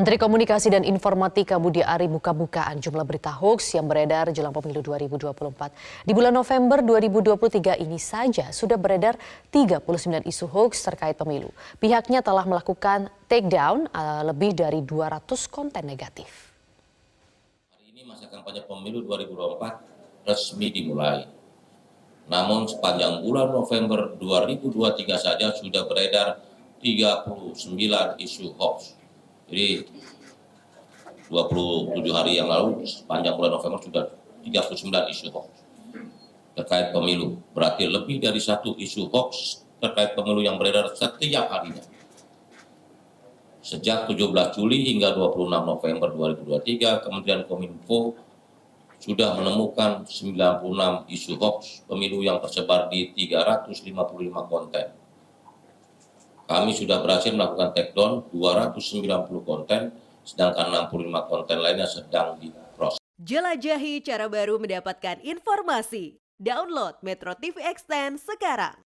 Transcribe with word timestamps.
Menteri 0.00 0.16
Komunikasi 0.16 0.72
dan 0.72 0.80
Informatika 0.88 1.60
Budi 1.60 1.84
Ari 1.84 2.08
buka-bukaan 2.08 2.80
jumlah 2.80 3.04
berita 3.04 3.36
hoax 3.36 3.76
yang 3.76 3.84
beredar 3.84 4.32
jelang 4.32 4.48
pemilu 4.48 4.80
2024. 4.80 6.08
Di 6.08 6.16
bulan 6.16 6.32
November 6.32 6.80
2023 6.80 7.76
ini 7.84 8.00
saja 8.00 8.48
sudah 8.48 8.80
beredar 8.80 9.20
39 9.52 10.24
isu 10.24 10.48
hoax 10.48 10.88
terkait 10.88 11.20
pemilu. 11.20 11.52
Pihaknya 11.76 12.24
telah 12.24 12.48
melakukan 12.48 13.12
takedown 13.28 13.92
uh, 13.92 14.24
lebih 14.24 14.56
dari 14.56 14.80
200 14.80 15.20
konten 15.52 15.84
negatif. 15.84 16.48
Hari 17.68 17.92
ini 17.92 18.00
masa 18.08 18.24
kampanye 18.32 18.64
pemilu 18.64 19.04
2024 19.04 20.24
resmi 20.24 20.72
dimulai. 20.72 21.28
Namun 22.24 22.64
sepanjang 22.72 23.20
bulan 23.20 23.52
November 23.52 24.16
2023 24.16 25.12
saja 25.20 25.52
sudah 25.52 25.84
beredar 25.84 26.40
39 26.80 27.52
isu 28.16 28.56
hoax 28.56 28.99
jadi 29.50 29.82
27 31.26 32.06
hari 32.14 32.38
yang 32.38 32.46
lalu 32.46 32.86
sepanjang 32.86 33.34
bulan 33.34 33.58
November 33.58 33.82
sudah 33.82 34.04
39 34.46 35.10
isu 35.10 35.26
hoax 35.34 35.50
terkait 36.54 36.94
pemilu. 36.94 37.42
Berarti 37.50 37.90
lebih 37.90 38.22
dari 38.22 38.38
satu 38.38 38.78
isu 38.78 39.10
hoax 39.10 39.62
terkait 39.82 40.14
pemilu 40.14 40.42
yang 40.42 40.54
beredar 40.54 40.94
setiap 40.94 41.50
harinya. 41.50 41.82
Sejak 43.60 44.06
17 44.06 44.54
Juli 44.54 44.86
hingga 44.90 45.14
26 45.18 45.50
November 45.50 46.08
2023, 46.14 47.04
Kementerian 47.06 47.42
Kominfo 47.46 48.14
sudah 49.02 49.34
menemukan 49.34 50.06
96 50.06 51.10
isu 51.10 51.32
hoax 51.42 51.82
pemilu 51.90 52.22
yang 52.22 52.38
tersebar 52.38 52.86
di 52.86 53.10
355 53.18 53.90
konten 54.46 54.99
kami 56.50 56.74
sudah 56.74 56.98
berhasil 56.98 57.30
melakukan 57.30 57.70
take 57.78 57.94
down 57.94 58.26
290 58.34 59.06
konten, 59.46 59.94
sedangkan 60.26 60.90
65 60.90 61.30
konten 61.30 61.56
lainnya 61.62 61.86
sedang 61.86 62.34
diproses. 62.42 62.98
Jelajahi 63.22 64.02
cara 64.02 64.26
baru 64.26 64.58
mendapatkan 64.58 65.22
informasi. 65.22 66.18
Download 66.42 66.98
Metro 67.06 67.38
TV 67.38 67.62
Extend 67.62 68.18
sekarang. 68.18 68.89